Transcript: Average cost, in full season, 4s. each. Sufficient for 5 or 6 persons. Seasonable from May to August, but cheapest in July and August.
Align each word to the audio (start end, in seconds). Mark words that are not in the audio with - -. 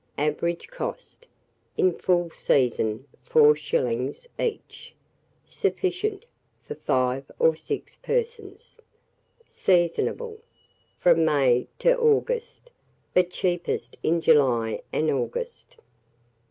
Average 0.17 0.67
cost, 0.69 1.27
in 1.77 1.93
full 1.93 2.31
season, 2.31 3.05
4s. 3.29 4.25
each. 4.39 4.95
Sufficient 5.45 6.25
for 6.63 6.73
5 6.73 7.29
or 7.37 7.55
6 7.55 7.97
persons. 7.97 8.79
Seasonable 9.47 10.39
from 10.97 11.23
May 11.23 11.67
to 11.77 11.95
August, 11.95 12.71
but 13.13 13.29
cheapest 13.29 13.95
in 14.01 14.21
July 14.21 14.81
and 14.91 15.11
August. 15.11 15.75